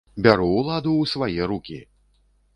Бяру 0.27 0.47
ўладу 0.53 0.91
ў 0.97 1.05
свае 1.13 1.41
рукі! 1.53 1.79